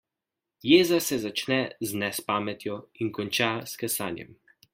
[0.69, 4.35] Jeza se začne z nespametjo in konča s kesanjem.